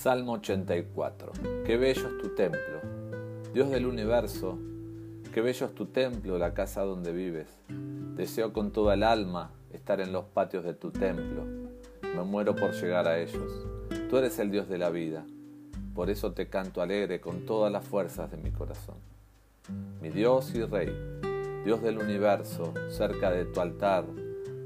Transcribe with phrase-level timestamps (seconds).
[0.00, 1.32] Salmo 84.
[1.66, 2.80] Qué bello es tu templo,
[3.52, 4.58] Dios del universo,
[5.34, 7.48] qué bello es tu templo, la casa donde vives.
[8.16, 11.44] Deseo con toda el alma estar en los patios de tu templo.
[12.00, 13.66] Me muero por llegar a ellos.
[14.08, 15.26] Tú eres el Dios de la vida.
[15.94, 18.96] Por eso te canto alegre con todas las fuerzas de mi corazón.
[20.00, 20.88] Mi Dios y Rey,
[21.66, 24.06] Dios del universo, cerca de tu altar,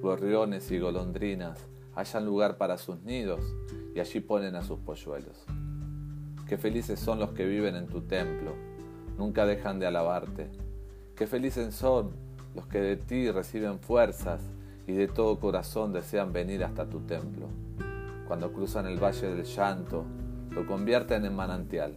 [0.01, 3.41] gorriones y golondrinas hallan lugar para sus nidos
[3.95, 5.45] y allí ponen a sus polluelos.
[6.47, 8.55] Qué felices son los que viven en tu templo,
[9.17, 10.51] nunca dejan de alabarte.
[11.17, 12.13] Qué felices son
[12.55, 14.41] los que de ti reciben fuerzas
[14.87, 17.49] y de todo corazón desean venir hasta tu templo.
[18.27, 20.05] Cuando cruzan el valle del llanto,
[20.51, 21.97] lo convierten en manantial.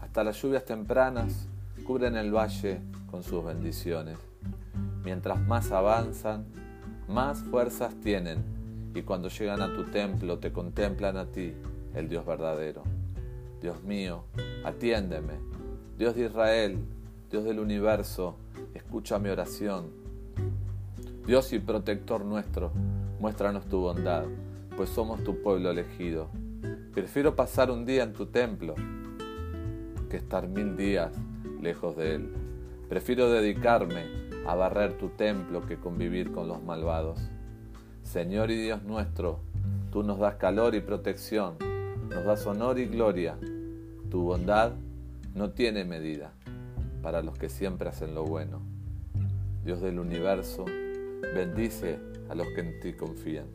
[0.00, 1.48] Hasta las lluvias tempranas
[1.84, 4.18] cubren el valle con sus bendiciones.
[5.04, 6.46] Mientras más avanzan,
[7.08, 8.59] más fuerzas tienen
[8.94, 11.54] y cuando llegan a tu templo te contemplan a ti,
[11.94, 12.82] el Dios verdadero.
[13.60, 14.24] Dios mío,
[14.64, 15.34] atiéndeme.
[15.98, 16.78] Dios de Israel,
[17.30, 18.36] Dios del universo,
[18.74, 19.90] escucha mi oración.
[21.26, 22.72] Dios y protector nuestro,
[23.20, 24.24] muéstranos tu bondad,
[24.76, 26.28] pues somos tu pueblo elegido.
[26.94, 28.74] Prefiero pasar un día en tu templo
[30.08, 31.12] que estar mil días
[31.60, 32.32] lejos de él.
[32.88, 34.06] Prefiero dedicarme
[34.46, 37.20] a barrer tu templo que convivir con los malvados.
[38.10, 39.38] Señor y Dios nuestro,
[39.92, 41.54] tú nos das calor y protección,
[42.08, 43.38] nos das honor y gloria.
[44.10, 44.72] Tu bondad
[45.36, 46.32] no tiene medida
[47.02, 48.62] para los que siempre hacen lo bueno.
[49.64, 50.64] Dios del universo,
[51.36, 53.46] bendice a los que en ti confían.